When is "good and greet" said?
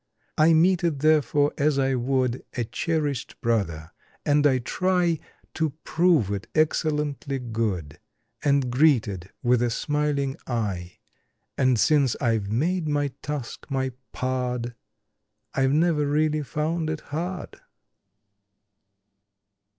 7.37-9.07